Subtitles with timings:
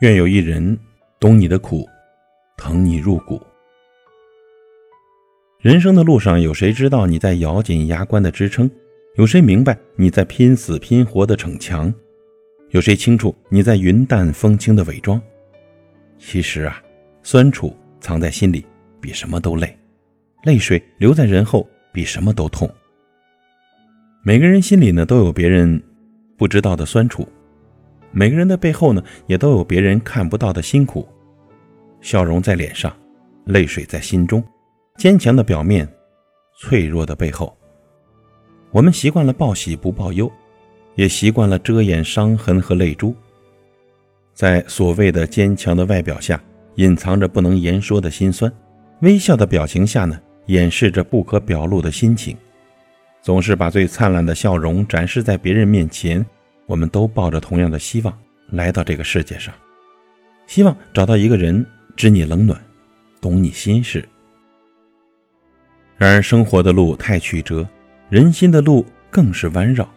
[0.00, 0.78] 愿有一人
[1.18, 1.88] 懂你的苦，
[2.58, 3.40] 疼你入骨。
[5.58, 8.70] 人生的路上，有谁知道你在咬紧牙关的支撑？
[9.16, 11.92] 有谁明白你在拼死拼活的逞强？
[12.72, 15.18] 有谁清楚你在云淡风轻的伪装？
[16.18, 16.82] 其实啊，
[17.22, 18.66] 酸楚藏在心里
[19.00, 19.74] 比什么都累，
[20.44, 22.70] 泪水留在人后比什么都痛。
[24.22, 25.82] 每个人心里呢，都有别人
[26.36, 27.26] 不知道的酸楚。
[28.18, 31.06] 每个人的背后呢，也都有别人看不到的辛苦。
[32.00, 32.90] 笑容在脸上，
[33.44, 34.42] 泪水在心中，
[34.96, 35.86] 坚强的表面，
[36.58, 37.54] 脆弱的背后。
[38.70, 40.32] 我们习惯了报喜不报忧，
[40.94, 43.14] 也习惯了遮掩伤痕和泪珠。
[44.32, 46.42] 在所谓的坚强的外表下，
[46.76, 48.50] 隐藏着不能言说的心酸；
[49.02, 52.34] 微笑的表情下呢，掩饰着不可表露的心情。
[53.20, 56.24] 总是把最灿烂的笑容展示在别人面前。
[56.66, 58.18] 我们都抱着同样的希望
[58.50, 59.54] 来到这个世界上，
[60.46, 61.64] 希望找到一个人
[61.96, 62.60] 知你冷暖，
[63.20, 64.06] 懂你心事。
[65.96, 67.66] 然而生活的路太曲折，
[68.10, 69.88] 人心的路更是弯绕，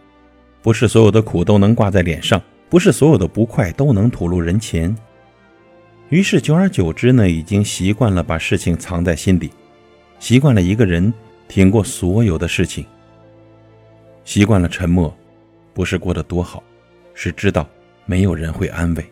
[0.62, 4.96] 不是所有的苦都能挂在脸上，不是所有的不快都能吐露人前。
[6.08, 9.50] 于是久而久之呢，已经习惯了把事情藏在心里，
[10.18, 11.12] 习惯了一个人
[11.48, 12.84] 挺过所有的事情，
[14.24, 15.14] 习惯了沉默。
[15.72, 16.62] 不是过得多好，
[17.14, 17.68] 是知道
[18.06, 19.02] 没有人会安慰；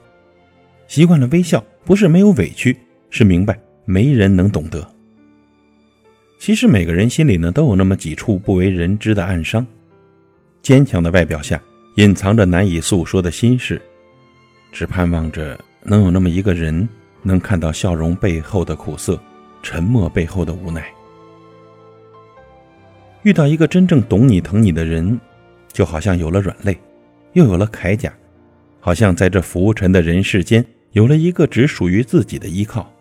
[0.86, 2.76] 习惯了微笑，不是没有委屈，
[3.10, 4.86] 是明白没人能懂得。
[6.38, 9.66] 其实每个人心里呢，都有那么几处不为人知的暗伤，
[10.62, 11.60] 坚强的外表下
[11.96, 13.80] 隐藏着难以诉说的心事，
[14.70, 16.88] 只盼望着能有那么一个人，
[17.22, 19.20] 能看到笑容背后的苦涩，
[19.62, 20.86] 沉默背后的无奈。
[23.24, 25.18] 遇到一个真正懂你、疼你的人。
[25.78, 26.76] 就好像有了软肋，
[27.34, 28.12] 又有了铠甲，
[28.80, 32.92] 好像在这浮沉的人世间有了一个只属于自己的依靠，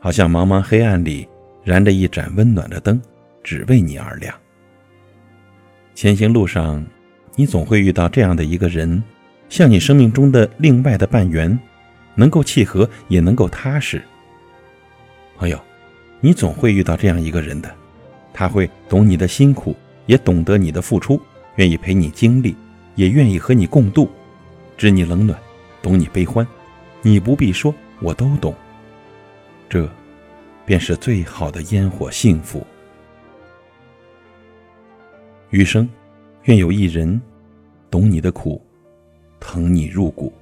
[0.00, 1.28] 好像茫茫黑暗里
[1.62, 3.00] 燃着一盏温暖的灯，
[3.44, 4.34] 只为你而亮。
[5.94, 6.84] 前行路上，
[7.36, 9.00] 你总会遇到这样的一个人，
[9.48, 11.56] 像你生命中的另外的半圆，
[12.16, 14.02] 能够契合，也能够踏实。
[15.36, 15.56] 朋友，
[16.20, 17.72] 你总会遇到这样一个人的，
[18.32, 19.76] 他会懂你的辛苦，
[20.06, 21.22] 也懂得你的付出。
[21.56, 22.54] 愿意陪你经历，
[22.94, 24.08] 也愿意和你共度，
[24.76, 25.38] 知你冷暖，
[25.82, 26.46] 懂你悲欢，
[27.02, 28.54] 你不必说，我都懂。
[29.68, 29.88] 这，
[30.64, 32.66] 便是最好的烟火幸福。
[35.50, 35.88] 余生，
[36.44, 37.20] 愿有一人，
[37.90, 38.60] 懂你的苦，
[39.40, 40.32] 疼你入骨。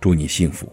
[0.00, 0.70] 祝你幸福。